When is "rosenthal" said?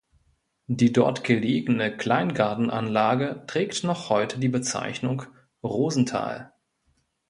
5.63-6.51